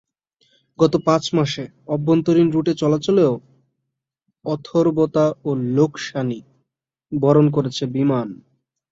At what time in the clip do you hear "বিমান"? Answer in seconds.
7.95-8.27